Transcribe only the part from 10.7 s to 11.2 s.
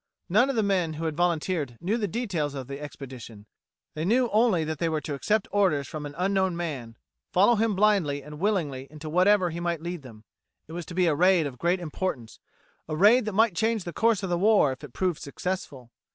was to be a